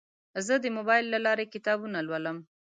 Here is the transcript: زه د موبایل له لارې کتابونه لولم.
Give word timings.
زه 0.45 0.53
د 0.63 0.65
موبایل 0.77 1.05
له 1.13 1.19
لارې 1.25 1.51
کتابونه 1.53 1.97
لولم. 2.07 2.37